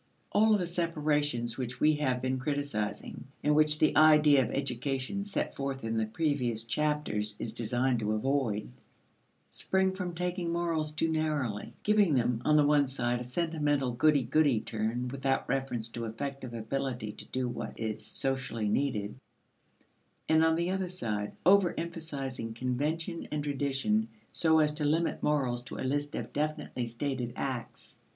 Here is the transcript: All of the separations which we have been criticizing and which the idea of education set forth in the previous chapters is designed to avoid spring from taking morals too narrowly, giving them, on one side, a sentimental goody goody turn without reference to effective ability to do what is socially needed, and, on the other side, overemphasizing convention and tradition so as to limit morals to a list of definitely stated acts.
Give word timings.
All 0.31 0.55
of 0.55 0.59
the 0.59 0.65
separations 0.65 1.59
which 1.59 1.79
we 1.79 1.93
have 1.97 2.23
been 2.23 2.39
criticizing 2.39 3.25
and 3.43 3.53
which 3.53 3.77
the 3.77 3.95
idea 3.95 4.41
of 4.43 4.49
education 4.49 5.25
set 5.25 5.55
forth 5.55 5.83
in 5.83 5.97
the 5.97 6.07
previous 6.07 6.63
chapters 6.63 7.35
is 7.37 7.53
designed 7.53 7.99
to 7.99 8.13
avoid 8.13 8.71
spring 9.51 9.93
from 9.93 10.15
taking 10.15 10.51
morals 10.51 10.91
too 10.91 11.07
narrowly, 11.07 11.73
giving 11.83 12.15
them, 12.15 12.41
on 12.45 12.65
one 12.65 12.87
side, 12.87 13.21
a 13.21 13.23
sentimental 13.23 13.91
goody 13.91 14.23
goody 14.23 14.59
turn 14.59 15.07
without 15.09 15.47
reference 15.47 15.87
to 15.89 16.05
effective 16.05 16.55
ability 16.55 17.11
to 17.11 17.25
do 17.25 17.47
what 17.47 17.79
is 17.79 18.03
socially 18.03 18.67
needed, 18.67 19.15
and, 20.27 20.43
on 20.43 20.55
the 20.55 20.71
other 20.71 20.89
side, 20.89 21.33
overemphasizing 21.45 22.55
convention 22.55 23.27
and 23.31 23.43
tradition 23.43 24.07
so 24.31 24.57
as 24.61 24.73
to 24.73 24.83
limit 24.83 25.21
morals 25.21 25.61
to 25.61 25.75
a 25.77 25.85
list 25.85 26.15
of 26.15 26.33
definitely 26.33 26.87
stated 26.87 27.31
acts. 27.35 27.99